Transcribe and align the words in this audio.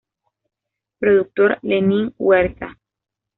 Productor 0.99 1.59
Lenin 1.61 2.11
Huerta 2.17 2.75